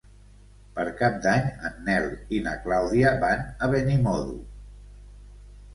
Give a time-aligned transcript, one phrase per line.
[0.77, 2.09] Per Cap d'Any en Nel
[2.39, 4.39] i na Clàudia van a Benimodo.